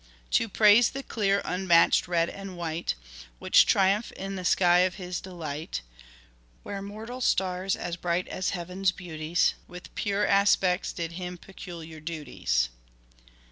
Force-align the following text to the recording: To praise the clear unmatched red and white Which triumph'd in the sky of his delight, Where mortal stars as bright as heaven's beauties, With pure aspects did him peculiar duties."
To 0.31 0.49
praise 0.49 0.89
the 0.89 1.03
clear 1.03 1.43
unmatched 1.45 2.07
red 2.07 2.27
and 2.27 2.57
white 2.57 2.95
Which 3.37 3.67
triumph'd 3.67 4.13
in 4.13 4.33
the 4.35 4.43
sky 4.43 4.79
of 4.79 4.95
his 4.95 5.21
delight, 5.21 5.83
Where 6.63 6.81
mortal 6.81 7.21
stars 7.21 7.75
as 7.75 7.97
bright 7.97 8.27
as 8.27 8.49
heaven's 8.49 8.91
beauties, 8.91 9.53
With 9.67 9.93
pure 9.93 10.25
aspects 10.25 10.91
did 10.91 11.11
him 11.11 11.37
peculiar 11.37 11.99
duties." 11.99 12.69